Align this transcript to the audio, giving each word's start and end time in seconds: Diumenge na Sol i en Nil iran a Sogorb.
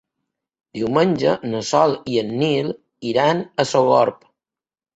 Diumenge 0.77 1.33
na 1.51 1.61
Sol 1.73 1.93
i 2.15 2.19
en 2.23 2.33
Nil 2.41 2.73
iran 3.13 3.47
a 3.65 3.69
Sogorb. 3.77 4.29